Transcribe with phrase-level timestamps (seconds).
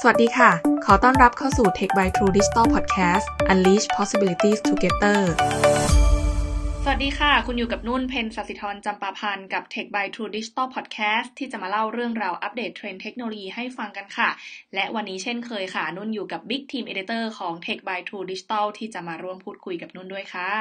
[0.00, 0.50] สวัสดีค่ะ
[0.84, 5.20] ขอต้อนรับเข้าสู่ Tech by True Digital Podcast Unleash Possibilities Together
[6.82, 14.28] สวัสดีค่ะ คุณอยู่กับนุ่นเพนสัสิธรจำปาพันธ์กับ Tech by True Digital Podcast ที่จะมาเล่าเรื่องราวอัปเดตเทรนด์เทคโนโลยีให้ฟังกันค่ะ
[14.74, 20.52] และวันนี้เช่นเคยค่ะ นุ่นอยู่กับ Big Team Editor ของ Tech by True Digital ที่จะมาร่วมพูดคุยกับนุ่นด้วยค่ะ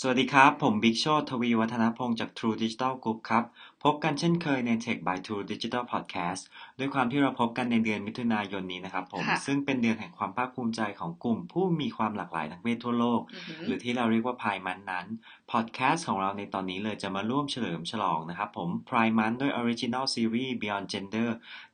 [0.00, 3.44] สวัสดีครับ ผมบิ๊กโชตทวีวัฒนพงศ์จาก True Digital Group ครับ
[3.84, 6.42] พบกันเช่นเคยใน Tech by True Digital Podcast
[6.78, 15.06] ด้วยความที่เราพบกันในเดือนมิถุนายนนี้นะครับผมค่ะซึ่งเป็นเดือนแห่งความภาคภูมิใจของกลุ่มผู้มีความหลากหลายทางเพศทั่วโลกอือหือหรือที่เราเรียกว่าพายมันนั้น
[15.50, 21.28] พอดแคสต์ของเราในตอนนี้เลยจะมาร่วมเฉลิมฉลองนะครับผมพายมันด้วย Original Series Beyond Gender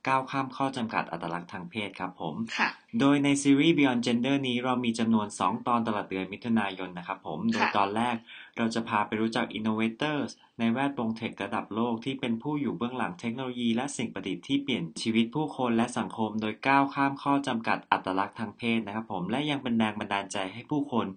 [0.07, 8.15] ก้าวข้ามข้อจำกัดอัตลักษณ์ทางเพศครับผมค่ะโดยในซีรีส์ Beyond Gender นี้เรามีจำนวน 2 ตอนตลอดเดือนมิถุนายนนะครับผม โดยตอนแรก
[8.59, 21.07] เราจะพาไปรู้จัก Innovators ในแวดวงเทคระดับโลกที่เป็นผู้อยู่เบื้องหลังเทคโนโลยีและสิ่งประดิษฐ์ที่เปลี่ยนชีวิตผู้คนและสังคม โดยก้าวข้ามข้อจำกัดอัตลักษณ์ทางเพศนะครับผมและยังเป็นแรงบันดาลใจให้ผู้คน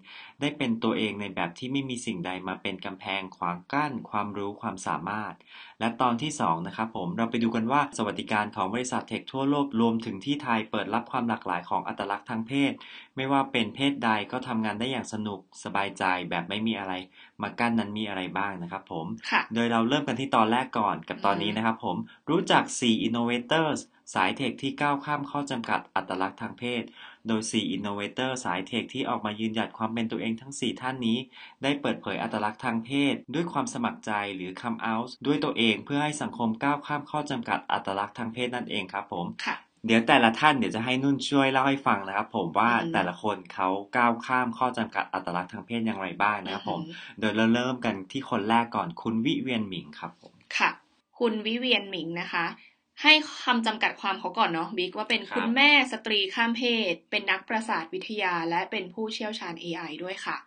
[0.41, 5.33] ได้เป็นตัวเองในแบบที่ไม่มีสิ่งใดมาเป็นกำแพงขวางกั้น ความรู้ความสามารถ
[5.83, 12.71] และตอนที่ 2 นะครับผมเราไปดูกันว่าสวัสดิการของบริษัทเทคทั่วโลกรวมถึงที่ไทยเปิดรับความหลากหลายของอัตลักษณ์ทางเพศ
[13.15, 16.93] ไม่ว่าเป็นเพศใดก็ทำงานได้อย่างสนุกสบายใจแบบไม่มีอะไร
[17.41, 21.97] มากั้นนั้นมีอะไรบ้างนะครับผมค่ะโดยเราเริ่มกันที่ตอนแรกก่อนกับตอนนี้นะครับผม
[22.29, 23.79] รู้จัก 4 innovators
[24.13, 26.83] สายเทคที่ก้าวข้ามข้อจำกัดอัตลักษณ์ทางเพศ
[27.27, 31.17] โดย 4 innovator สายเทคที่ออกมายืนหยัดความเป็นตัวเองทั้ง 4 ท่านนี้
[31.63, 50.69] ได้เปิดเผยอัตลักษณ์ทางเพศ ด้วยความสมัครใจหรือ come out ด้วยตัวเองเพื่อให้สังคมก้าวข้ามข้อจำกัดอัตลักษณ์ทางเพศนั่นเองครับผมค่ะเดี๋ยวแต่ละท่านเดี๋ยวจะให้นุ่นช่วยเล่าให้ฟังนะครับผมว่าอืมแต่ละคนเขาก้าวข้ามข้อจำกัดอัตลักษณ์ทางเพศอย่างไรบ้างนะครับผมอือหือโดยเราเริ่มกันที่คนแรกก่อนคุณวิเวียนหมิงครับผม ค่ะ
[51.19, 52.45] คุณวิเวียนหมิงนะคะ
[53.01, 53.13] ให้
[53.43, 60.37] คำจำกัดความเขาก่อนเนาะบิ๊กว่าเป็นครับคุณแม่สตรีข้ามเพศ เป็นนักประสาทวิทยาและเป็นผู้เชี่ยวชาญ AI ด้วยค่ะ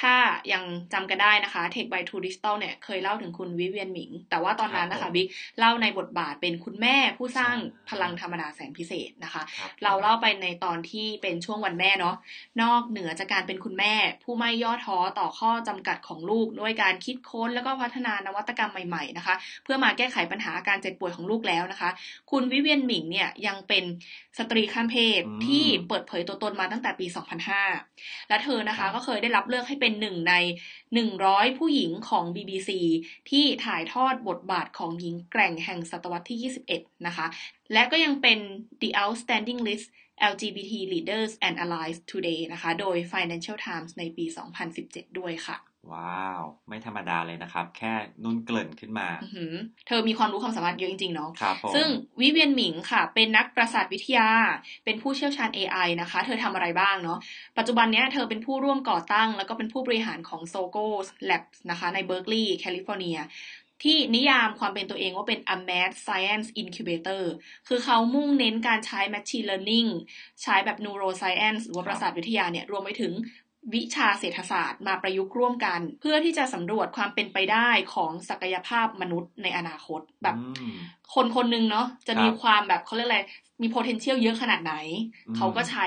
[0.00, 0.14] ถ้า
[0.52, 5.26] ยังจำกันได้นะคะ Tech by True Digital เนี่ยเคยเล่าถึงคุณวิเวียนหมิง แต่ว่าตอนนั้นนะคะบิ๊ก
[5.58, 7.56] เล่าในบทบาทเป็นคุณแม่ผู้สร้าง
[7.90, 12.16] พลังธรรมดาแสนพิเศษนะคะครับเราเล่าไปในตอนที่เป็นช่วงวันแม่เนาะ
[12.62, 21.90] นอกเหนือจากการเป็นคุณแม่ ผู้ไม่ย่อท้อต่อข้อจำกัดของลูก ด้วยการคิดค้นแล้วก็พัฒนานวัตกรรมใหม่ๆนะคะ เพื่อมาแก้ไขปัญหาอาการเจ็บป่วยของลูกแล้วนะคะ
[22.30, 23.84] คุณวิเวียนหมิงเนี่ยยังเป็น
[24.38, 27.06] สตรีข้ามเพศอืมที่เปิดเผยตัวตนมาตั้งแต่ปี
[27.68, 30.34] 2005 และเธอนะคะครับก็เคยได้รับเลือกให้เป็นหนึ่งใน
[30.96, 32.70] 100 ผู้หญิงของ BBC
[33.30, 37.26] ที่ถ่ายทอดบทบาทของหญิงแกร่งแห่งศตวรรษที่ 21 นะคะ
[37.72, 38.38] และก็ยังเป็น
[38.80, 39.86] The Outstanding List
[40.32, 44.24] LGBT Leaders and Allies Today นะคะ โดย Financial Times ในปี
[44.72, 45.56] 2017 ด้วยค่ะ
[45.92, 47.92] ว้าว ไม่ธรรมดาเลยนะครับ แค่
[48.24, 49.54] นุ่นเกริ่นขึ้นมาอื้อหือ
[49.86, 51.88] เธอมีความรู้ความสามารถเยอะจริงๆเนาะครับผมซึ่ง
[52.20, 54.28] วิเวียนหมิงค่ะ เป็นนักประสาทวิทยา
[54.84, 57.18] เป็นผู้เชี่ยวชาญ AI นะคะ เธอทำอะไรบ้างเนาะ
[57.58, 60.86] ปัจจุบันเนี้ยเธอเป็นผู้ร่วมก่อตั้ง แล้วก็เป็นผู้บริหารของ Sogo
[61.30, 63.18] Labs นะคะ ในเบ r ร์กลีย์แคลิฟอร์เนีย
[63.82, 67.22] ที่นิยามความเป็นตัวเองว่าเป็น a mad science incubator
[67.68, 69.90] คือเขามุ่งเน้นการใช้ machine learning
[70.42, 73.12] ใช้แบบ neuroscience หรือว่าประสาทวิทยาเนี่ย รวมไปถึง
[73.74, 80.74] วิชาเศรษฐศาสตร์มาประยุกต์ร่วมกัน เพื่อที่จะสำรวจความเป็นไปได้ของศักยภาพมนุษย์ในอนาคตแบบอืม
[81.14, 83.20] คนคนหนึ่งเนาะจะมีครับความแบบเขาเรียกอะไร
[83.62, 84.74] มี potential เยอะขนาดไหน
[85.28, 85.86] อืมเขาก็ใช้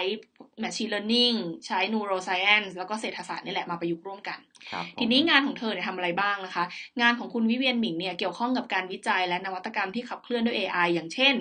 [0.63, 1.37] machine learning
[1.67, 4.39] ใช้ neuroscience แล้วก็เศรษฐศาสตร์นี่แหละมาประยุกต์ร่วมกัน
[4.71, 6.63] ครับผมทีนี้งานของเธอเนี่ยทำอะไรบ้างนะคะ
[7.01, 11.33] งานของคุณวิเวียนหมิงเนี่ยเกี่ยวข้องกับการวิจัยและนวัตกรรมที่ขับเคลื่อนด้วย AI อย่างเช่น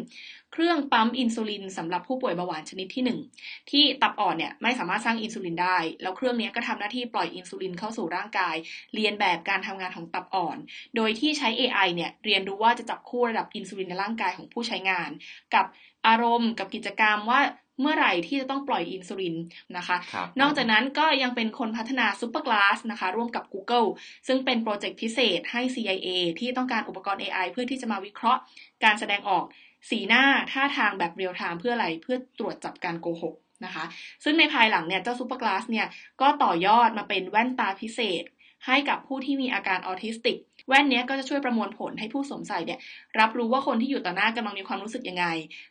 [0.53, 8.55] เครื่องปั๊มอินซูลินสำหรับผู้ป่วยเบาหวานชนิดที่ 1 ที่ตับอ่อนเนี่ยไม่สามารถสร้างอินซูลินได้ แล้วเครื่องเนี้ยก็ทำหน้าที่ปล่อยอินซูลินเข้าสู่ร่างกาย
[8.95, 10.57] เรียนแบบการทำงานของตับอ่อน
[10.97, 15.11] โดยที่ใช้ AI เนี่ยเรียนรู้ว่าจะจับคู่ระดับอินซูลินในร่างกายของผู้ใช้งาน
[15.55, 15.67] กับ
[16.07, 17.41] อารมณ์กับกิจกรรมว่า
[17.83, 19.37] เมื่อไหร่ที่จะต้องปล่อยอินซูลิน
[19.77, 23.89] นะคะครับนอกจากนั้นก็ยังเป็นคนพัฒนา Super Glass นะคะ ร่วมกับ Google
[24.27, 26.09] ซึ่งเป็น project พิเศษให้ CIA
[26.39, 28.41] ที่ต้องการอุปกรณ์ AI เพื่อที่จะมาวิเคราะห์
[28.85, 29.45] การแสดงออก
[29.91, 33.35] สีหน้าท่าทางแบบ real-time เพื่ออะไรเพื่อตรวจจับการโกหก
[33.65, 33.85] นะคะ
[34.25, 35.87] ซึ่งในภายหลังเนี่ยเจ้า Super Glass เนี่ย
[36.21, 38.25] ก็ต่อยอดมาเป็นแว่นตาพิเศษ
[38.67, 42.79] ให้กับผู้ที่มีอาการออทิสติก แว่นเนี้ยก็จะช่วยประมวลผลให้ผู้สวมใส่เนี่ย
[43.21, 45.27] รับรู้ว่าคนที่อยู่ต่อหน้ากำลังมีความรู้สึกยังไง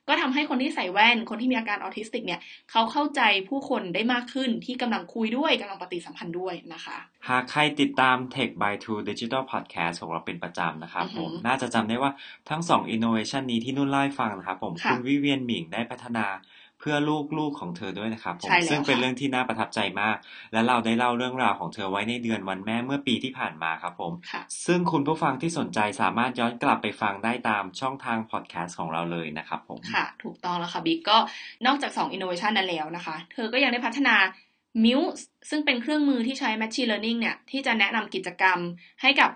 [0.08, 2.40] ก็ทำให้คนที่ใส่แว่น คนที่มีอาการออทิสติกเนี่ย
[2.72, 6.98] เขาเข้าใจผู้คนได้มากขึ้นที่กำลังคุยด้วยกำลังปฏิสัมพันธ์ด้วยนะคะ
[7.30, 12.12] หากใครติดตาม Tech by True Digital Podcast ของเราเป็นประจำนะครับอือหืผอมน่าจะจำได้ว่า
[12.50, 16.26] ทั้ง2 innovation นี้ที่นุ่นเล่าให้ฟังนะครับผมค่ะคุณวิเวียนหมิงได้พัฒนา
[16.80, 16.96] เพื่อ
[17.38, 20.18] ลูกๆของเธอด้วยนะครับผมใช่แล้วซึ่งเป็นค่ะเรื่องที่น่าประทับใจมาก
[20.54, 31.18] และเราได้เล่าเรื่องราวของเธอไว้ในเดือนวันแม่เมื่อปีที่ผ่านมาครับผมค่ะซึ่งคุณผู้ฟังที่สนใจสามารถย้อนกลับไปฟังได้ตามช่องทางพอดแคสต์ของเราเลยนะครับผม ค่ะ ถูกต้องแล้วค่ะบิ๊กก็
[31.66, 34.16] นอกจาก2 innovation นั้นแล้วนะคะ เธอก็ยังได้พัฒนา
[34.84, 38.60] Muse ซึ่งเป็นเครื่องมือที่ใช้ Machine Learning เนี่ย ที่จะแนะนำกิจกรรม
[39.02, 39.30] ให้กับ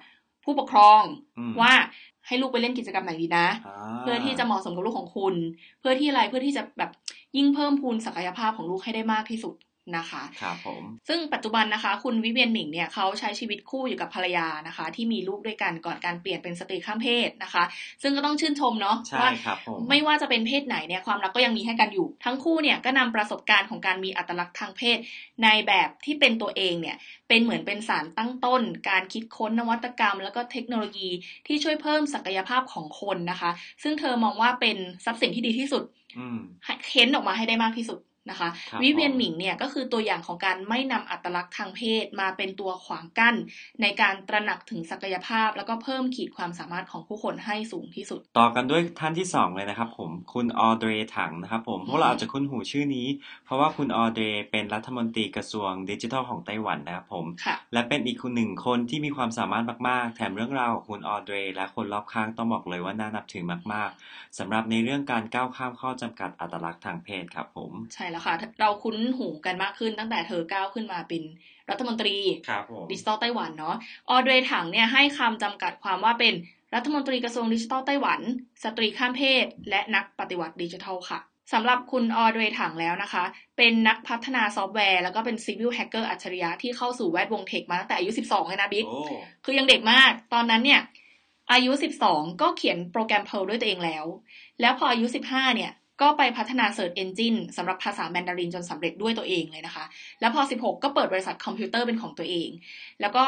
[0.44, 1.01] ผู้ปกครอง
[1.38, 1.74] อืมว่า
[2.27, 5.36] ให้ลูกไปเล่นกิจกรรมไหนดีนะอ่าเพื่อที่จะเหมาะสมกับลูกของคุณ
[5.80, 6.91] เพื่อที่อะไรเพื่อที่จะแบบ
[7.37, 9.55] ยิ่งเพิ่มพูนศักยภาพของลูกให้ได้มากที่สุด
[9.97, 17.63] นะคะครับผมซึ่งปัจจุบันนะคะ คุณวิเวียนหมิงเนี่ยเขาใช้ชีวิตคู่อยู่กับภรรยานะคะ ที่มีลูกด้วยกันก่อนการเปลี่ยนเป็นสตรีข้ามเพศนะคะ
[18.01, 24.97] ซึ่งก็ต้องชื่นชมเนาะใช่ว่าครับผมไม่ว่าจะเป็นเพศไหนเนี่ยความรักก็ยังมีให้กันอยู่ ทั้งคู่เนี่ยก็นำประสบการณ์ของการมีอัตลักษณ์ทางเพศ
[25.43, 26.97] ในแบบที่เป็นตัวเองเนี่ย
[27.27, 31.09] เป็นเหมือนเป็นสารตั้งต้น การคิดค้นนวัตกรรม แล้วก็เทคโนโลยี
[31.47, 33.51] ที่ช่วยเพิ่มศักยภาพของคนนะคะ
[33.83, 35.99] ซึ่งเธอมองว่าเป็นทรัพย์สินที่ดีที่สุดอืมให้
[36.85, 38.00] เค้นออกมาให้ได้มากที่สุด
[38.31, 43.35] นะคะครับวิเวียนผมหมิงเนี่ยก็คือตัวอย่างของการไม่นำอัตลักษณ์ทางเพศมาเป็นตัวขวางกั้น
[43.81, 53.07] ในการตระหนักถึงศักยภาพ แล้วก็เพิ่มขีดความสามารถของผู้คนให้สูงที่สุด ต่อกันด้วยท่านที่สองเลยนะครับผมคุณออเดรถังนะครับผมพวกเราอาจจะคุ้นหูชื่อนี้
[53.45, 71.24] เพราะว่าคุณออเดรเป็นรัฐมนตรีกระทรวงดิจิทัลของไต้หวันนะครับผมค่ะและเป็นอีกคนหนึ่งคนที่มีความสามารถมากๆ แถมเรื่องราวของคุณออเดรและคนรอบข้างต้องบอกเลยว่าน่านับถือมาก ๆสำหรับในเรื่องการก้าวข้ามข้อจำกัดอัตลักษณ์ทางเพศครับผมใช่แล้วค่ะ เราคุ้นหูกันมากขึ้นตั้งแต่เธอก้าวขึ้นมาเป็น
[71.69, 72.18] รัฐมนตรี
[72.50, 73.75] ครับผมดิจิทัลไต้หวันเนาะ
[74.10, 76.33] ออเดรถังเนี่ยให้คำจำกัดความว่าเป็น
[76.75, 78.19] รัฐมนตรีกระทรวงดิจิทัลไต้หวัน
[78.63, 81.19] สตรีข้ามเพศ และนักปฏิวัติดิจิทัลค่ะ
[81.54, 83.24] สำหรับคุณออเดรถังแล้วนะคะ
[83.57, 89.01] เป็นนักพัฒนาซอฟต์แวร์ แล้วก็เป็น civil hacker อัจฉริยะที่เข้าสู่แวดวง tech มาตั้งแต่อายุ 12เลยนะบิ๊กโอ้
[89.45, 90.81] คือยังเด็กมาก ตอนนั้นเนี่ย
[91.51, 91.72] อายุ
[92.07, 94.06] 12 ก็เขียนโปรแกรม Perl ด้วยตัวเองแล้ว
[94.62, 99.86] แล้วพออายุ 15 เนี่ย ก็ไปพัฒนา Search Engine สำหรับภาษาแมนดารินจนสำเร็จด้วยตัวเองเลยนะคะ
[100.19, 102.50] แล้วพอ 16 ก็เปิดบริษัทคอมพิวเตอร์เป็นของตัวเอง
[103.01, 103.25] แล้วก็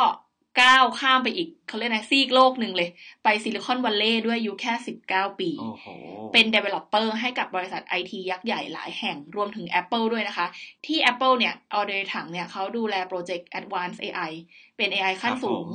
[0.61, 2.89] ก้าวข้ามไปอีกเขาเรียกนะซีกโลกหนึ่งเลย
[3.23, 4.73] ไปซิลิคอนวัลเลย์ด้วยอายุแค่
[5.07, 5.85] 19 ปีโอ้โห
[6.33, 10.47] เป็น developer ให้กับบริษัทไอทียักษ์ใหญ่หลายแห่งรวมถึง Apple ด้วยนะคะ
[10.85, 14.31] ที่ Apple เนี่ยออเดรถังเนี่ยเขาดูแล project Advanced AI
[14.77, 15.65] เป็น AI ขั้นสูง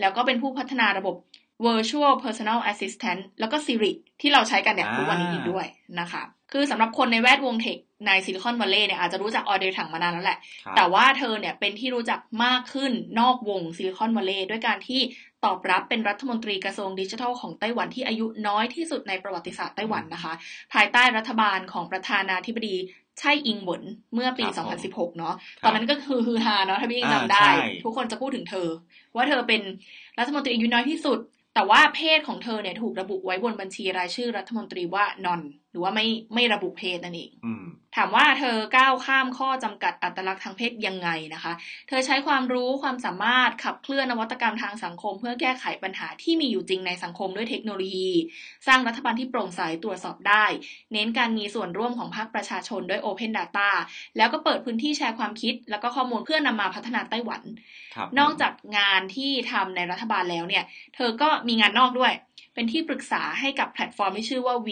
[0.00, 1.16] แล้วก็เป็นผู้พัฒนาระบบ
[1.66, 5.66] Virtual Personal Assistant แล้วก็ Siri ที่เราใช้กันเนี่ยอ่าทุกวันนี้อีกด้วย
[6.00, 6.22] นะคะ
[6.52, 15.00] คือสำหรับคนในแวดวง tech ในซิลิคอนวัลเลย์เนี่ยอาจจะรู้จักออเดรถังมานานแล้วแหละครับแต่ว่าเธอเนี่ยเป็นที่รู้จักมากขึ้นนอกวงซิลิคอนวัลเลย์ด้วยการที่
[15.44, 20.32] ตอบรับเป็นรัฐมนตรีกระทรวงดิจิทัลของไต้หวันที่อายุน้อยที่สุดในประวัติศาสตร์ไต้หวันนะคะ
[20.72, 22.76] ภายใต้รัฐบาลของประธานาธิบดี
[23.18, 23.82] ไช่อิงเหวิน
[24.14, 28.68] เมื่อปีครับผม2016 เนาะครับตอนนั้นก็คือฮือฮาเนาะถ้าพี่ยังอ่าจำได้ใช่ทุกคนจะพูดถึงเธอ
[29.16, 29.62] ว่าเธอเป็น
[30.18, 31.18] รัฐมนตรีอายุน้อยที่สุด
[31.54, 37.64] แต่ว่าเพศของเธอเนี่ยถูกระบุไว้บนบัญชีรายชื่อรัฐมนตรีว่านอนหรือว่าไม่ไม่ระบุเพศนั่นเองอืม
[37.96, 41.52] ถามว่าเธอก้าวข้ามข้อจำกัดอัตลักษณ์ทางเพศยังไงนะคะ
[41.88, 48.10] เธอใช้ความรู้ความสามารถขับเคลื่อนนวัตกรรมทางสังคม เพื่อแก้ไขปัญหาที่มีอยู่จริงในสังคมด้วยเทคโนโลยี
[48.66, 50.44] สร้างรัฐบาลที่โปร่งใสตรวจสอบได้
[50.92, 53.70] เน้นการมีส่วนร่วมของภาคประชาชนด้วย Open Data
[54.16, 57.42] แล้วก็เปิดพื้นที่แชร์ความคิด แล้วก็ข้อมูลเพื่อนำมาพัฒนาไต้หวัน
[57.94, 60.64] ครับนอกจากงานที่ทำในรัฐบาลแล้วเนี่ย
[60.94, 62.12] เธอก็มีงานนอกด้วย
[62.54, 64.68] เป็นที่ปรึกษาให้กับแพลตฟอร์มที่ชื่อว่า V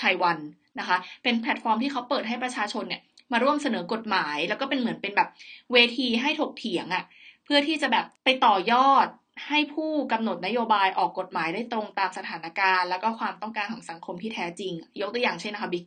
[0.00, 0.38] Taiwan
[0.78, 5.28] นะคะ เป็นแพลตฟอร์มที่เขาเปิดให้ประชาชนเนี่ยมาร่วมเสนอกฎหมาย แล้วก็เป็นเหมือนเป็นแบบ
[5.72, 7.04] เวทีให้ถกเถียงอะ่ะ
[7.44, 9.06] เพื่อที่จะแบบไปต่อยอด
[9.48, 15.84] ให้ผู้กำหนดนโยบายออกกฎหมายได้ตรงตามสถานการณ์ แล้วก็ความต้องการของสังคมที่แท้จริง ยกตัวอย่างเช่นนะคะบิ๊ก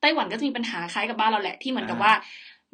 [0.00, 2.12] ไต้หวันก็จะมีปัญหาคล้ายกับบ้านเราแหละที่เหมือนกับว่า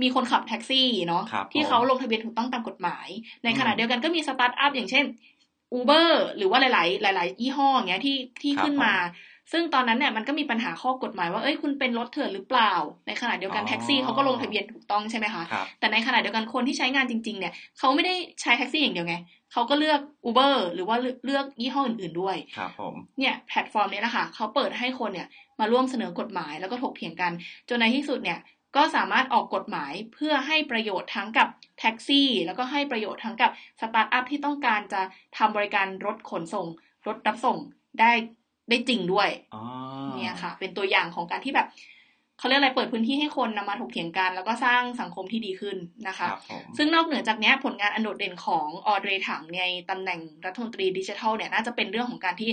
[0.02, 3.08] มีคนขับแท็กซี่เนาะครับที่ผมเขาลงทะเบียนถูกต้องตามกฎหมาย
[3.44, 5.04] ในขณะอืมเดียวกันก็มีสตาร์ทอัพอย่างเช่น
[5.78, 8.94] Uber หรือว่าหลาย ๆ หลาย ๆ ยี่ห้ออย่างเงี้ยที่ที่ครับขึ้นมา
[9.52, 12.72] ซึ่งตอนนั้นเนี่ยมันก็มีปัญหาข้อกฎหมายว่าเอ้ยคุณเป็นรถเถื่อนหรือเปล่า
[13.06, 19.16] ในขณะเดียวกันอ๋อแท็กซี่เขาก็ลงทะเบียนถูกต้องใช่ไหมคะครับแต่ในขณะเดียวกันคนที่ใช้งานจริง ๆ เนี่ยเขาไม่ได้ใช้แท็กซี่อย่างเดียวไง
[19.52, 25.28] เขาก็เลือก Uber หรือว่าเลือกเลือกยี่ห้ออื่น ๆ ด้วยครับผมเนี่ยแพลตฟอร์มเนี้แหละค่ะเขาเปิดให้คนเนี่ย
[25.60, 27.32] มาร่วมเสนอกฎหมายแล้วก็ถกเถียงกัน
[27.68, 28.38] จนในที่สุดเนี่ย
[28.76, 33.50] ก็สามารถออกกฎหมายเพื่อให้ประโยชน์ทั้งกับแท็กซี่ แล้วก็ให้ประโยชน์ทั้งกับ
[33.80, 35.02] สตาร์ทอัพที่ต้องการจะ
[35.38, 36.66] ทำบริการรถขนส่ง
[37.06, 37.58] รถรับส่ง
[38.00, 38.12] ได้
[38.68, 39.62] ได้จริงด้วยอ๋อ
[40.16, 41.68] เนี่ยค่ะ เป็นตัวอย่างของการที่แบบ
[42.38, 45.76] เขาเรียกอะไรเปิดพื้นที่ให้คนนำมาถกเถียงกัน แล้วก็สร้างสังคมที่ดีขึ้น
[46.08, 52.50] นะคครับผมซึ่งนอกเหนือจากเนี้ยผลงานอันโดดเด่นของออเดรถังในตำแหน่งรัฐมนตรีดิจิทัลเนี่ยน่าจะเป็นเรื่องของการที่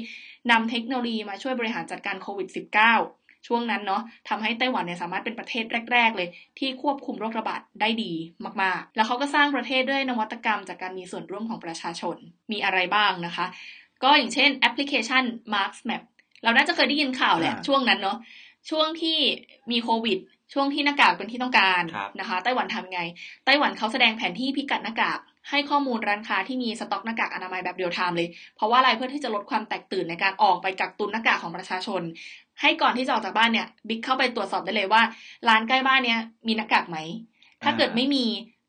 [0.51, 6.29] นำเทคโนโลยีมาช่วยบริหารจัดการโควิด -19 ช่วงนั้นเนาะทำให้ไต้หวันเนี่ยสามารถเป็นประเทศแรก ๆ เลย
[6.59, 8.13] ที่ควบคุมโรคระบาดได้ดี
[8.61, 12.17] มากๆ แล้วเขาก็สร้างประเทศด้วยนวัตกรรมจากการมีส่วนร่วมของประชาชน
[12.51, 13.45] มีอะไรบ้างนะคะ
[14.03, 16.03] ก็อย่างเช่นแอปพลิเคชัน Mask Map
[16.43, 18.17] เราน่าจะเคยได้ยินข่าวแหละอ่าช่วงนั้นเนาะ
[18.69, 19.17] ช่วงที่
[19.71, 20.19] มีโควิด
[20.53, 23.01] ช่วงที่หน้ากากเป็นที่ต้องการครับนะคะ ไต้หวันทำไง
[23.45, 25.19] ไต้หวันเขาแสดงแผนที่พิกัดหน้ากาก
[25.49, 32.01] ให้ข้อมูลร้านค้าที่มีสต็อกหน้ากากอนามัยแบบ real-time เลย เพราะว่าอะไรเพื่อที่จะลดความแตกตื่นในการออกไปกักตุนหน้ากากของประชาชน
[32.61, 35.01] ให้ก่อนที่จะออกจากบ้านเนี่ยบิ๊กเข้าไปตรวจสอบได้เลยว่า
[35.47, 36.97] ร้านใกล้บ้านเนี้ยมีหน้ากากไหม
[37.63, 38.25] ถ้าเกิดไม่มี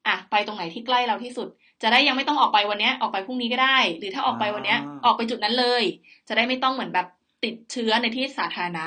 [0.07, 1.49] อะไปตรงไหนที่ใกล้เราที่สุด
[1.83, 5.83] จะได้ยังไม่ต้องออกไปวันเนี้ยออกไปพรุ่งนี้ก็ได้ หรือถ้าออกไปวันเนี้ยอ่าออกไปจุดนั้นเลย
[6.29, 7.07] จะได้ไม่ต้องเหมือนแบบ
[7.45, 8.85] ติดเชื้อในที่สาธารณะ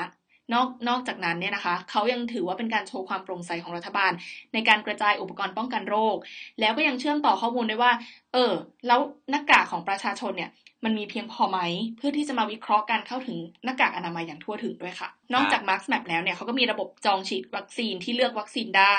[0.52, 4.12] นอกนอกจากนั้นเนี่ยนะคะเขายังถือว่าเป็นการโชว์ความโปร่งใสของรัฐบาล
[4.52, 6.16] ในการกระจายอุปกรณ์ป้องกันโรค
[6.60, 7.92] แล้วก็ยังเชื่อมต่อข้อมูลได้ว่า
[8.32, 8.52] เออ
[8.86, 9.00] แล้ว
[9.30, 10.50] หน้ากากของประชาชนเนี่ย
[10.84, 11.58] มันมีเพียงพอไหม
[11.96, 18.96] เพื่อที่จะมาวิเคราะห์การเข้าถึงหน้ากากอนามัยอย่างทั่วถึงด้วยค่ะ นอกจาก Max Map แล้วเนี่ยเขาก็มีระบบจองฉีดวัคซีนที่เลือกวัคซีนได้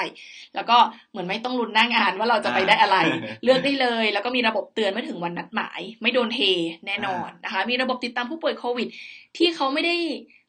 [0.56, 0.78] แล้วก็
[1.12, 2.98] เหมือนไม่ต้องลุ้นหน้างานว่าเราจะไปได้อะไร
[3.44, 6.40] เลือกได้เลย แล้วก็มีระบบเตือนเมื่อถึงวันนัดหมาย ไม่โดนเท
[6.86, 8.88] แน่นอนนะคะ มีระบบติดตามผู้ป่วยโควิด
[9.38, 9.96] ที่เขาไม่ได้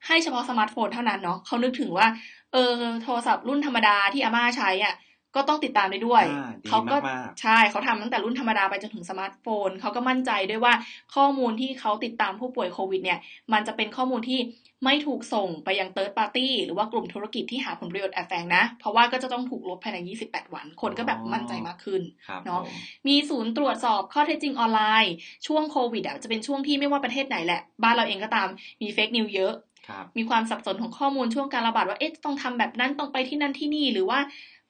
[0.07, 2.07] ให้เฉพาะสมาร์ทโฟนเท่านั้นเนาะเขานึกถึงว่า
[2.53, 4.95] เออโทรศัพท์รุ่นธรรมดาที่อาม่าใช้อะ
[5.37, 10.75] ก็ต้องติดตามได้ด้วยอ่าดีเขาก็มากใช่เขาทำตั้งแต่รุ่นธรรมดาไปจนถึงสมาร์ทโฟน เขาก็มั่นใจด้วยว่า
[11.15, 13.19] ข้อมูลที่เขาติดตามผู้ป่วยโควิดเนี่ย
[13.53, 14.41] มันจะเป็นข้อมูลที่
[14.85, 22.77] ไม่ถูกส่งไปยัง third party หรือว่ากลุ่มธุรกิจที่หาผลประโยชน์แอบแฝงนะ เพราะว่าก็จะต้องถูกลบภายใน 28 วัน คนก็แบบมั่นใจมากขึ้นๆครับเนาะผม
[23.09, 25.13] มีศูนย์ตรวจสอบข้อเท็จจริงออนไลน์
[25.47, 28.49] ช่วงโควิดอะจะเป็นช่วงที่ไม่ว่าประเทศไหนแหละ บ้านเราเองก็ตาม
[28.83, 29.53] มีเฟกนิวเยอะ
[29.89, 34.19] ครับมีความสับสนของข้อมูลช่วงการระบาดว่าเอ๊ะต้องทำแบบนั้นต้องไปที่นั่นที่นี่หรือว่า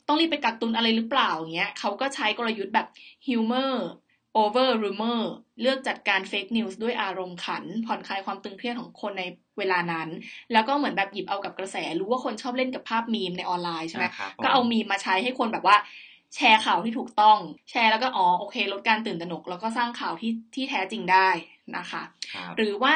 [0.08, 2.86] ต้องรีบไปกักตุนอะไรหรือเปล่าอย่างเงี้ยเขาก็ใช้กลยุทธ์แบบ
[3.26, 3.74] humor
[4.42, 5.20] over rumor
[5.60, 9.24] เลือกจัดการ fake news ด้วยอารมณ์ขัน ผ่อนคลายความตึงเครียดของคนใน
[9.58, 10.08] เวลานั้น
[10.52, 15.76] แล้วก็เหมือนแบบหยิบเอากับกระแส รู้ว่าคนชอบเล่นกับภาพมีมในออนไลน์ใช่ไหมครับผมก็เอามีมมาใช้ให้คนแบบว่า
[16.34, 17.38] แชร์ข่าวที่ถูกต้อง
[17.70, 21.28] แชร์แล้วก็อ๋อโอเค ลดการตื่นตระหนก แล้วก็สร้างข่าวที่ที่แท้จริงได้
[21.76, 22.94] นะคะครับหรือว่า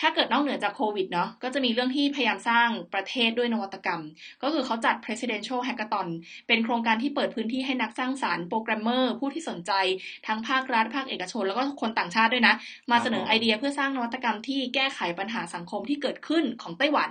[0.00, 4.02] ถ้าเกิดนอกเหนือจากโควิดเนาะก็จะมีเรื่องที่พยายามสร้างประเทศด้วยนวัตกรรม
[4.42, 6.08] ก็คือเขาจัด presidential hackathon
[6.48, 9.72] เป็นโครงการที่เปิดพื้นที่ให้นักสร้างสรรค์โปรแกรมเมอร์ผู้ที่สนใจ
[10.26, 12.54] ทั้งภาครัฐภาคเอกชน แล้วก็คนต่างชาติด้วยนะ
[12.90, 17.10] มาเสนอไอเดียเพื่อสร้างนวัตกรรมที่แก้ไขปัญหาสังคมที่เกิดขึ้นของไต้หวัน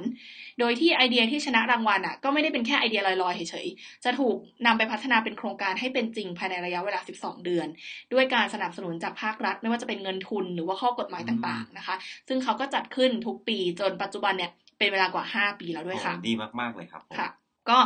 [0.59, 4.35] โดยที่ไอเดียที่ชนะรางวัลอะก็ไม่ได้เป็นแค่ไอเดียลอยๆเฉยๆจะถูก
[4.65, 7.67] นำไปพัฒนาเป็นโครงการให้เป็นจริงภายในระยะเวลา 12 เดือน
[8.13, 11.95] ด้วยการสนับสนุนจากภาครัฐ ไม่ว่าจะเป็นเงินทุนหรือว่าข้อกฎหมายต่างๆนะคะ
[12.27, 17.29] ซึ่งเขาก็จัดขึ้นทุกปีจนปัจจุบันเนี่ยเป็นเวลากว่า 5 ปีแล้วด้วยค่ะโอ้ดีมาก ๆ เลยครับผมค่ะ
[17.69, 17.77] ก็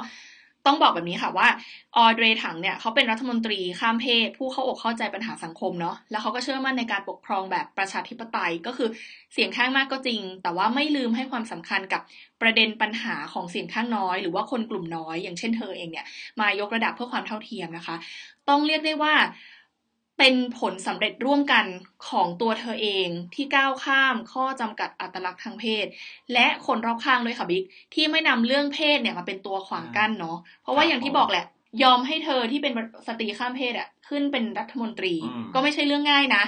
[0.67, 1.47] ต้องบอกแบบนี้ค่ะว่า
[1.97, 8.89] ออเดรถังเนี่ยเขาเป็นรัฐมนตรีข้ามเพศ ผู้เข้าอกเข้าใจปัญหาสังคมเนาะแล้วเขาก็เชื่อมั่นในการปกครองแบบประชาธิปไตยก็คือ
[9.33, 12.01] เสียงข้างมากก็จริง แต่ว่าไม่ลืมให้ความสำคัญกับ
[12.41, 16.05] ประเด็นปัญหาของเสียงข้างน้อย หรือว่าคนกลุ่มน้อย อย่างเช่นเธอเองเนี่ย
[16.39, 17.95] มายกระดับเพื่อความเท่าเทียมนะคะ
[18.49, 19.13] ต้องเรียกได้ว่า
[20.23, 21.65] เป็นผลสำเร็จร่วมกัน
[22.07, 25.85] ของตัวเธอเองที่ก้าวข้ามข้อจำกัดอัตลักษณ์ทางเพศ
[26.33, 27.63] และคนรอบข้างด้วยค่ะบิ๊ก
[27.93, 31.45] ที่ไม่นำเรื่องเพศเนี่ยมาเป็นตัวขวางกั้นเนาะเพราะว่าครับอย่างที่บอกแหละ
[31.83, 32.73] ยอมให้เธอที่เป็น
[33.07, 36.43] สตรีข้ามเพศอะขึ้นเป็นรัฐมนตรีอืมก็ไม่ใช่เรื่องง่ายนะ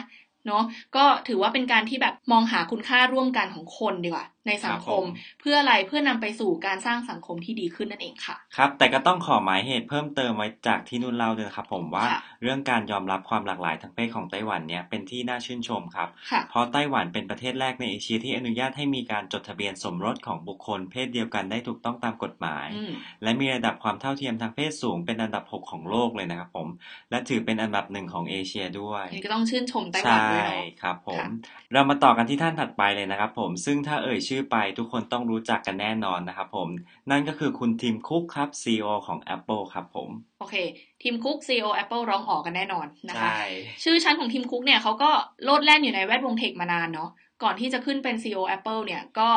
[0.47, 0.63] เนาะ
[0.95, 5.03] ก็ถือว่าเป็นการที่แบบมองหาคุณค่าร่วมกันของคนดีกว่า ในสังคม
[5.41, 22.91] เพื่ออะไรเพื่อนำไปสู่การสร้างสังคมที่ดีขึ้นนั่นเองค่ะ ครับ แต่ก็ต้องขอหมายเหตุเพิ่มเติมไว้จากที่นุ่นเล่าด้วยนะครับ ผมว่าค่ะเรื่องการยอมรับความหลากหลายทางเพศของไต้หวันเนี่ยเป็นที่น่าชื่นชมครับค่ะเพราะไต้หวันเป็นประเทศแรกในเอเชียที่อนุญาตให้มีการจดทะเบียนสมรสของบุคคลเพศเดียวกันได้ถูกต้องตามกฎหมายอืม
[23.23, 26.67] และมีระดับความเท่าเทียมทางเพศสูงเป็นอันดับ 6 ของโลกเลยนะครับผม
[27.09, 31.27] และถือเป็นอันดับหนึ่งของเอเชียด้วยอันนี้ก็ต้องชื่นชมไต้หวันใช่ด้วยเนาะครับผมค่ะ
[31.73, 36.67] เรามาต่อกันที่ท่านถัดไปเลยนะครับผมซึ่งถ้าเอ่ยชื่อไปทุกคนต้องรู้จักกันแน่นอนนะครับผม
[37.11, 40.09] นั่นก็คือคุณทีมคุกครับ CEO ของ Apple ครับผม
[40.39, 40.55] โอเค
[41.01, 43.43] ทีมคุก CEO Apple ร้องออกกันแน่นอนนะคะใช่
[43.83, 45.11] ชื่อชั้นของทีมคุกเนี่ยเขาก็
[45.43, 47.09] โลดแล่นอยู่ในแวดวงเทคมานานเนาะ
[47.43, 49.29] ก่อนที่จะขึ้นเป็น CEO Apple เนี่ยก็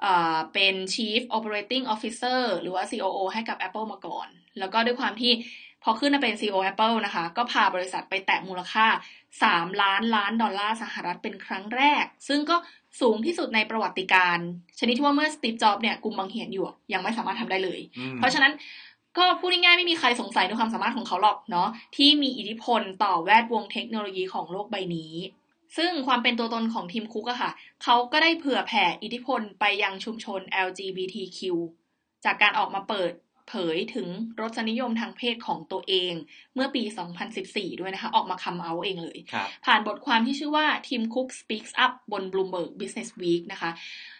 [0.00, 5.34] เอ่อเป็น Chief Operating Officer หรือว่า COO ให้กับ Apple มาก่อน แล้วก็ด้วยความที่
[5.82, 8.86] พอขึ้นมาเป็น CEO Apple นะคะ ก็พาบริษัทไปแตะมูลค่า
[9.32, 12.56] 3 ล้านล้านดอลลาร์สหรัฐเป็นครั้งแรก ซึ่งก็
[13.00, 14.48] สูงที่สุดในประวัติการณ์
[14.78, 18.52] ชนิดที่ว่าเมื่อสตีฟจ็อบเนี่ยกุมบังเหียนอยู่อะยังไม่สามารถทำได้เลยอืมเพราะฉะนั้น
[19.18, 25.14] ก็พูดง่ายๆไม่มีใครสงสัยในความสามารถของเขาหรอกเนาะที่มีอิทธิพลต่อแวดวงเทคโนโลยีของโลกใบนี้
[25.76, 27.50] ซึ่งความเป็นตัวตนของทีมคุกอะค่ะ
[27.82, 31.40] เขาก็ได้เผื่อแผ่อิทธิพลไปยังชุมชน LGBTQ
[32.24, 33.12] จากการออกมาเปิด
[33.48, 34.08] เผยถึง
[34.40, 36.14] รสนิยมทางเพศของตัวเอง
[36.54, 36.82] เมื่อปี
[37.30, 43.70] 2014 ด้วยนะคะ ออกมาคัมเอาเองเลยครับผ่านบทความที่ชื่อว่า Tim Cook Speaks Up บน Bloomberg Business Week นะคะ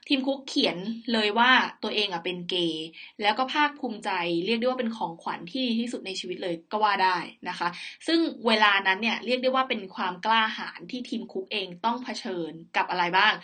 [0.09, 0.79] ทีมคุกเขียน
[1.13, 1.51] เลยว่า
[1.83, 2.89] ตัวเองอะเป็นเกย์
[3.23, 4.11] แล้วก็ภาคภูมิใจ
[4.47, 7.17] เรียกได้ว่าเป็นของขวัญที่ดีที่สุดในชีวิตเลยก็ว่าได้
[7.49, 7.69] นะคะ
[8.07, 13.35] ซึ่งเวลานั้นเนี่ยเรียกได้ว่าเป็นความกล้าหาญที่ทีมคุกเองต้องเผชิญกับอะไรบ้าง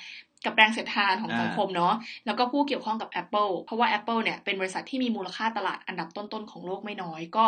[0.45, 1.95] กับแรงเสียดทานของสังคมเนาะ
[2.27, 7.45] แล้วก็ผู้เกี่ยวข้องกับ Apple เพราะว่า Apple เนี่ยเป็นบริษัทที่มีมูลค่าตลาดอันดับต้นๆของโลกไม่น้อย ก็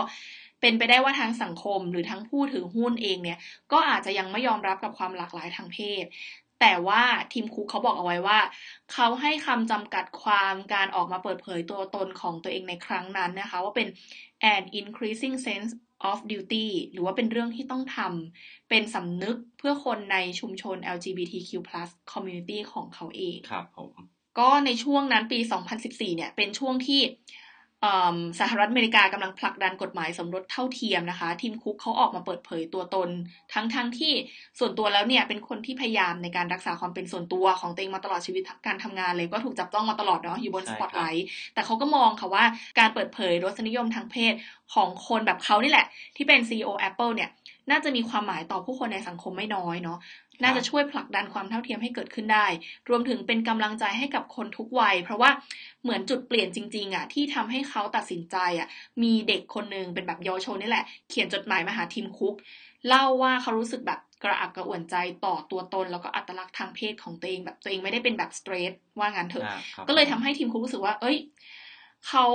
[0.61, 3.39] เป็นไปได้ว่าทั้งสังคมหรือทั้งผู้ถือหุ้นเองเนี่ย
[3.73, 6.05] ก็อาจจะยังไม่ยอมรับกับความหลากหลายทางเพศ
[6.61, 8.39] แต่ว่าทีมคุกเขาบอกเอาไว้ว่า
[8.93, 13.89] เขาให้คำจำกัดความการออกมาเปิดเผยตัวตนของตัวเองในครั้งนั้นนะคะ ว่าเป็น
[14.53, 15.71] an increasing sense
[16.11, 21.51] of duty หรือว่าเป็นเรื่องที่ต้องทำเป็นสำนึกเพื่อคนในชุมชน LGBTQ+
[22.13, 23.91] community ของเขาเอง ครับผม
[24.39, 25.39] ก็ในช่วงนั้นปี
[25.79, 27.01] 2014 เนี่ย เป็นช่วงที่
[28.41, 33.09] สหรัฐอเมริกากำลังผลักดันกฎหมายสมรสเท่าเทียมนะคะ ทีมคุกเขาออกมาเปิดเผยตัวตน
[33.55, 34.13] ทั้งทั้งที่
[34.59, 42.45] ส่วนตัวแล้วเนี่ยเป็นคนที่พยายามในการรักษาความเป็นส่วนตัวของตัวเองมาตลอดชีวิตการทำงานเลยก็ถูกจับต้องมาตลอดเนาะอยู่บนสปอตไลท์แต่เขาก็มองค่ะว่า
[42.79, 44.35] การเปิดเผยรสนิยมทางเพศ
[44.75, 45.87] ของคนแบบเขานี่แหละ
[46.17, 47.31] ที่เป็น CEO Apple เนี่ย
[47.71, 49.99] น่าจะมีความหมายต่อผู้คนในสังคมไม่น้อยเนาะ
[50.43, 52.47] น่าจะช่วยผลักดันความเท่าเทียมให้เกิดขึ้นได้
[52.89, 55.31] รวมถึงเป็นกำลังใจให้กับคนทุกวัย เพราะว่า
[55.83, 58.69] เหมือนจุดเปลี่ยนจริงๆอะที่ทำให้เขาตัดสินใจอะ
[59.03, 62.35] มีเด็กคนหนึ่งเป็นแบบเยาวชนนี่แหละ เขียนจดหมายมาหาทีมคุก
[62.89, 69.45] เล่าว่าเขารู้สึกแบบกระอักกระอ่วนใจต่อตัวตน แล้วก็อัตลักษณ์ทางเพศของตัวเองแบบตัวเองไม่ได้เป็นแบบสเตรทว่างั้นเถอะ
[69.89, 71.17] ก็เลยทำให้ทีมคุกรู้สึกว่า เอ้ย
[72.09, 72.27] เขา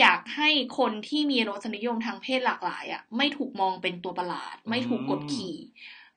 [0.00, 0.48] อยากให้
[0.78, 5.56] คนที่มีรสนิยมทางเพศหลากหลายอะไม่ถูกมองเป็นตัวประหลาด ไม่ถูกกดขี่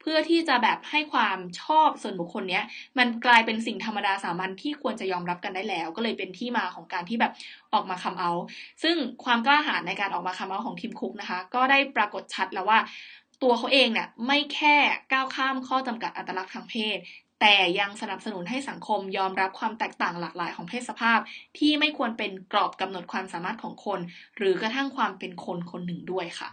[0.05, 2.63] พื่อที่จะแบบให้ความชอบส่วนบุคคลเนี้ย
[2.97, 7.33] มันกลายเป็นสิ่งธรรมดาสามัญที่ควรจะยอมรับกันได้แล้ว ก็เลยเป็นที่มาของการที่แบบ
[7.73, 8.31] ออกมาคัมเอา
[8.83, 12.79] ซึ่งความกล้าหาญในการออกมาคัมเอาของทีมคุกนะคะ ก็ได้ปรากฏชัดแล้วว่า
[13.43, 14.75] ตัวเขาเองเนี่ยไม่แค่
[15.11, 16.97] ก้าวข้ามข้อจำกัดอัตลักษณ์ทางเพศ
[17.41, 21.19] แต่ยังสนับสนุนให้สังคมยอมรับความแตกต่างหลากหลายของเพศสภาพ
[21.57, 23.99] ที่ไม่ควรเป็นกรอบกำหนดความสามารถของคน
[24.37, 26.49] หรือกระทั่งความเป็นคนคนหนึ่งด้วยค่ะ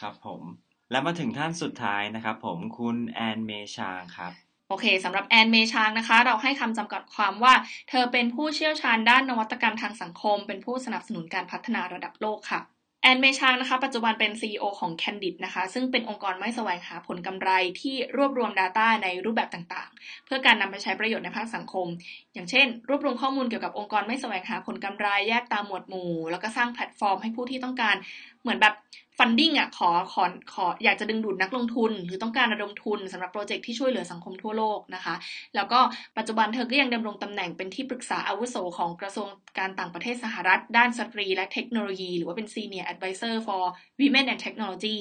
[0.00, 0.63] ครับผม
[0.94, 4.32] และมาถึงท่านสุดท้ายนะครับผมคุณแอนเมชางครับ
[4.68, 7.54] โอเคสำหรับแอนเมชางนะคะ เราให้คำจำกัดความว่า
[7.90, 12.60] เธอเป็นผู้เชี่ยวชาญด้านนวัตกรรมทางสังคม เป็นผู้สนับสนุนการพัฒนาระดับโลกค่ะ
[13.02, 21.86] แอนเมชางนะคะปัจจุบันเป็น CEO ของ Candid นะคะ ซึ่งเป็นองค์กรไม่แสวงหาผลกำไรที่รวบรวม Data ในรูปแบบต่างๆ เพื่อการนำไปใช้ประโยชน์ในภาคสังคม
[22.34, 27.96] อย่างเช่น รวบรวมข้อมูลเกี่ยวกับองค์กรไม่แสวงหาผลกำไรแยกตามหมวดหมู่ แล้วก็สร้างแพลตฟอร์มให้ผู้ที่ต้องการ
[28.42, 28.74] เหมือนแบบ
[29.18, 35.14] funding อะขอขอขออยากจะดึงดูดนักลงทุน หรือต้องการระดมทุนสำหรับ project ที่ช่วยเหลือสังคมทั่วโลกนะคะ
[35.54, 35.80] แล้วก็
[36.18, 43.64] ปัจจุบันเธอก็ยังดำรงตำแหน่งเป็นที่ปรึกษาอาวุโสของกระทรวงการต่างประเทศสหรัฐ ด้านสตรีและเทคโนโลยี หรือว่าเป็น Senior Advisor for
[44.00, 44.96] Women and Technology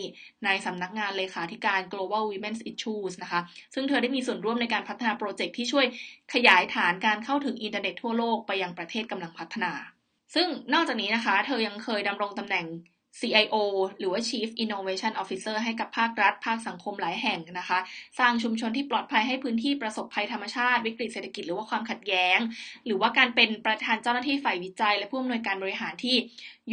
[0.46, 3.42] ในสำนักงานเลขาธิการ Global Women's Issues นะคะ
[3.74, 5.86] ซึ่งเธอได้มีส่วนร่วมในการพัฒนาโปรเจกต์ที่ช่วย
[6.34, 9.74] ขยายฐานการเข้าถึงอินเทอร์เน็ตทั่วโลกไปยังประเทศกำลังพัฒนา
[10.36, 12.68] ซึ่งนอกจากนี้นะคะ เธอยังเคยดำรงตำแหน่ง
[13.20, 13.56] CIO
[14.00, 17.80] หรือว่า Chief Innovation Officer ให้กับภาครัฐ ภาคสังคมหลายแห่งนะคะ
[18.20, 22.40] สร้างชุมชนที่ปลอดภัยให้พื้นที่ประสบภัยธรรมชาติ วิกฤตเศรษฐกิจหรือว่าความขัดแย้ง
[22.86, 26.16] หรือว่าการเป็นประธานเจ้าหน้าที่ฝ่ายวิจัย และผู้อำนวยการบริหารที่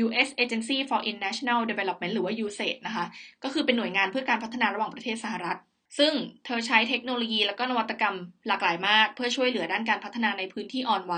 [0.04, 0.28] U.S.
[0.42, 3.04] Agency for International Development หรือว่า USAID นะคะ
[3.42, 5.58] ก็คือเป็นหน่วยงานเพื่อการพัฒนาระหว่างประเทศสหรัฐ
[5.98, 6.12] ซึ่ง
[6.44, 8.16] เธอใช้เทคโนโลยีและก็นวัตกรรม
[8.48, 11.14] หลากหลายมาก เพื่อช่วยเหลือด้านการพัฒนาในพื้นที่อ่อนไหว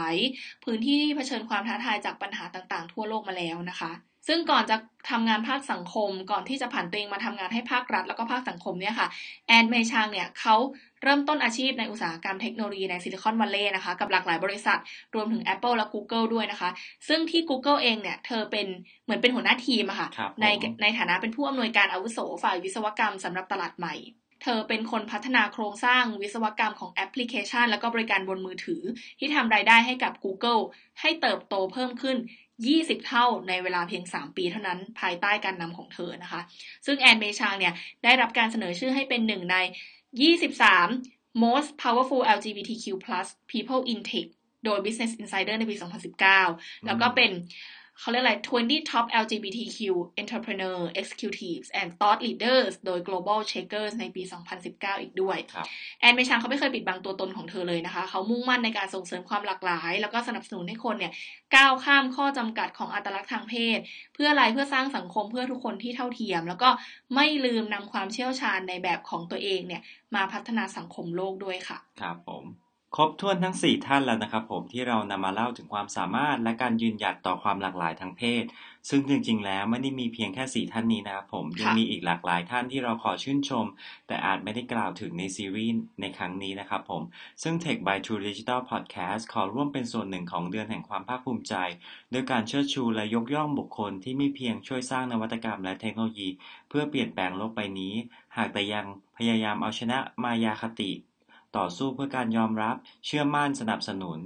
[0.64, 4.76] พื้นที่ที่เผชิญความท้าทายจากปัญหาต่างๆ ทั่วโลกมาแล้วนะคะ ซึ่งก่อนจะ
[5.10, 9.08] ทำงานภาคสังคม ก่อนที่จะผ่านตัวเองมาทำงานให้ภาครัฐแล้วก็ภาคสังคมเนี่ยค่ะ
[9.46, 10.56] แอนเมชางเนี่ยเขา
[11.02, 14.78] เริ่มต้นอาชีพในอุตสาหกรรมเทคโนโลยีในซิลิคอนวัลเลย์นะคะกับหลากหลายบริษัท
[15.14, 16.70] รวมถึง Apple และ Google ด้วยนะคะ
[17.08, 18.66] ซึ่งที่ Google เองเนี่ยเธอเป็น
[19.04, 20.08] เหมือนเป็นหัวหน้าทีมอะค่ะ
[20.42, 20.46] ใน
[20.82, 23.96] ในฐานะเป็นผู้อำนวยการอาวุโสฝ่ายวิศวกรรมสำหรับตลาดใหม่
[24.42, 28.82] เธอเป็นคนพัฒนาโครงสร้างวิศวกรรมของแอปพลิเคชัน แล้วก็บริการบนมือถือ
[29.18, 30.62] ที่ทำรายได้ให้กับ Google
[31.00, 32.16] ให้เติบโตเพิ่มขึ้น
[32.70, 36.40] 20 เท่าในเวลาเพียง 3 ปีเท่านั้นภายใต้การนำของเธอนะคะ
[36.86, 39.56] ซึ่งแอนเมชางเนี่ยได้รับการเสนอชื่อให้เป็นหนึ่งใน
[40.50, 42.86] 23 most powerful LGBTQ+
[43.52, 44.28] people in tech
[44.64, 45.76] โดย Business Insider ในปี
[46.30, 47.30] 2019 แล้วก็เป็น
[48.00, 49.78] เขาเรียกอะไร 20 top LGBTQ
[50.22, 54.22] entrepreneur executives and thought leaders โดย Global Checkers ในปี
[54.62, 55.38] 2019 อีกด้วย
[56.00, 61.12] แอนเมชังเขาไม่เคยปิดบังตัวตนของเธอเลยนะคะ เขามุ่งมั่นในการส่งเสริมความหลากหลาย แล้วก็สนับสนุนให้คนเนี่ย
[61.56, 63.78] ก้าวข้ามข้อจำกัดของอัตลักษณ์ทางเพศ
[64.14, 66.70] เพื่ออะไรเพื่อสร้างสังคมเพื่อทุกคนที่เท่าเทียม แล้วก็
[67.14, 69.82] ไม่ลืมนำความเชี่ยวชาญในแบบของตัวเองเนี่ย
[70.14, 72.44] มาพัฒนาสังคมโลกด้วยค่ะ ครับผม
[72.96, 78.44] ครบถ้วนทั้ง 4 ท่านแล้วนะครับผมที่เรานำมาเล่าถึงความสามารถและการยืนหยัดต่อความหลากหลายทางเพศ
[78.88, 83.66] ซึ่งจริงๆ แล้วไม่ได้มีเพียงแค่ 4 ท่านนี้นะครับผมยังมีอีกหลากหลายท่านที่เราขอชื่นชม
[84.06, 87.02] แต่อาจไม่ได้กล่าวถึงในซีรีส์ในครั้งนี้นะครับผม
[87.42, 91.54] ซึ่ง Tech by True Digital Podcast ขอร่วมเป็นส่วนหนึ่งของเดือนแห่งความภาคภูมิใจ
[92.12, 96.28] ด้วยการเชิดชูและยกย่องบุคคลที่ไม่เพียงช่วยสร้างนวัตกรรมและเทคโนโลยี
[96.68, 97.94] เพื่อเปลี่ยนแปลงโลกใบนี้
[98.36, 100.92] หากแต่ยังพยายามเอาชนะมายาคติ
[101.56, 104.20] ต่อสู้เพื่อการยอมรับ เชื่อมั่นสนับสนุน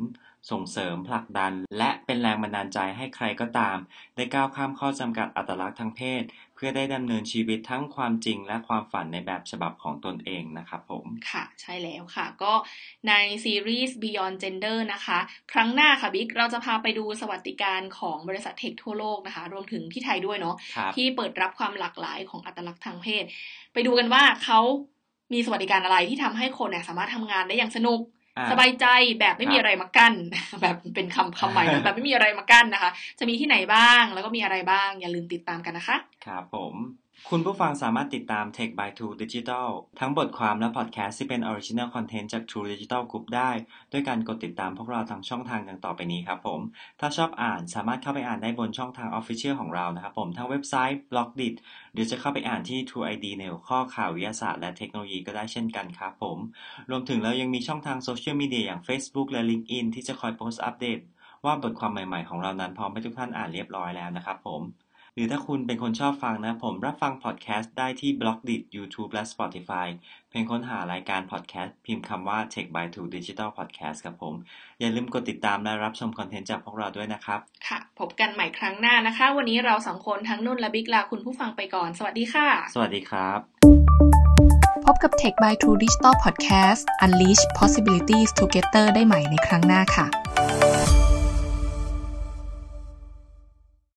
[0.53, 3.77] ส่งเสริมผลักดัน และเป็นแรงบันดาลใจให้ใครก็ตาม
[4.17, 6.23] ได้ก้าวข้ามข้อจำกัดอัตลักษณ์ทางเพศ
[6.55, 12.53] เพื่อได้ดำเนินชีวิตทั้งความจริงและความฝันในแบบฉบับของตนเองนะครับผม ค่ะ ใช่แล้วค่ะ ก็
[13.09, 13.13] ใน
[13.45, 15.19] ซีรีส์ Beyond Gender นะคะ
[15.53, 23.25] ครั้งหน้าค่ะบิ๊กเราจะพาไปดูสวัสดิการของบริษัทเทคทั่วโลกนะคะ รวมถึงที่ไทยด้วยเนาะครับที่เปิดรับความหลากหลายของอัตลักษณ์ทางเพศ
[23.73, 24.61] ไปดูกันว่าเขา
[25.33, 28.01] มีสวัสดิการอะไรที่ทำให้คนเนี่ยสามารถทำงานได้อย่างสนุก
[28.37, 28.87] อ่าสบายใจ
[29.21, 30.15] แบบไม่มีอะไรมากั้น
[30.63, 36.75] แบบเป็นคำคำใหม่นะแบบไม่มีอะไรมากั้นนะคะ จะมีที่ไหนบ้างแล้วก็มีอะไรบ้างอย่าลืมติดตามกันนะคะ ครับผม
[37.31, 39.69] คุณผู้ฟังสามารถติดตาม Tech by True Digital
[40.01, 43.51] ทั้งบทความและพอดแคสต์ที่เป็น Original Content จาก True Digital Group ได้
[43.93, 46.61] ด้วยการกดติดตามพวกเราทางช่องทางดังต่อไปนี้ครับผม
[47.01, 51.55] ถ้าชอบอ่านสามารถเข้าไปอ่านได้บนช่องทาง Official ของเรานะครับผม ทั้งเว็บไซต์ b l o g d i t
[51.93, 56.39] หรือจะเข้าไปอ่านที่ True ID ในหัวข้อข่าววิทยาศาสตร์และเทคโนโลยีก็ได้เช่นกันครับผม
[56.91, 61.01] รวมถึงเรายังมีช่องทางโซเชียลมีเดียอย่าง Facebook และ LinkedIn ที่จะคอยโพสต์อัปเดต
[61.45, 64.86] ว่าบทความใหม่ๆของเรานั้นพร้อมให้ทุกท่านอ่านเรียบร้อยแล้วนะครับผม
[65.19, 69.87] หรือถ้าคุณเป็นคนชอบฟังนะ ผมรับฟังพอดแคสต์ได้ที่ b l o g d i t YouTube และ Spotify
[70.31, 74.35] เพียงค้นหารายการพอดแคสต์พิมพ์คำว่า Tech by Two Digital Podcast ครับผม
[74.81, 83.39] อย่าลืมกดติดตามและรับชมคอนเทนต์จากพวกเราด้วยนะครับ ค่ะ พบกันใหม่ครั้งหน้านะคะ วันนี้เราสองคนทั้งนุ่นและบิ๊กลาคุณผู้ฟังไปก่อน สวัสดีค่ะ สวัสดีครับ
[84.87, 90.07] พบกับ Tech by True Digital Podcast Unleash Possibilities Together ได้ใหม่ในครั้งหน้าค่ะ